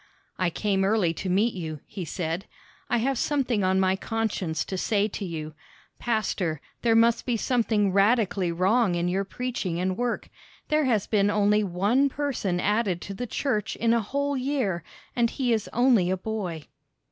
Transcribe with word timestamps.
"I 0.39 0.49
came 0.49 0.83
early 0.83 1.13
to 1.13 1.29
meet 1.29 1.53
you," 1.53 1.79
he 1.85 2.05
said. 2.05 2.47
"I 2.89 2.97
have 2.97 3.19
something 3.19 3.63
on 3.63 3.79
my 3.79 3.95
conscience 3.95 4.65
to 4.65 4.75
say 4.75 5.07
to 5.07 5.23
you. 5.23 5.53
Pastor, 5.99 6.59
there 6.81 6.95
must 6.95 7.23
be 7.27 7.37
something 7.37 7.91
radically 7.93 8.51
wrong 8.51 8.95
in 8.95 9.07
your 9.09 9.23
preaching 9.25 9.79
and 9.79 9.95
work; 9.95 10.29
there 10.69 10.85
has 10.85 11.05
been 11.05 11.29
only 11.29 11.63
one 11.63 12.09
person 12.09 12.59
added 12.59 12.99
to 13.01 13.13
the 13.13 13.27
church 13.27 13.75
in 13.75 13.93
a 13.93 14.01
whole 14.01 14.35
year, 14.35 14.83
and 15.15 15.29
he 15.29 15.53
is 15.53 15.69
only 15.71 16.09
a 16.09 16.17
boy." 16.17 16.63